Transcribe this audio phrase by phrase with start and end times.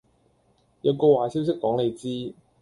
[0.81, 2.33] 有個壞消息講你知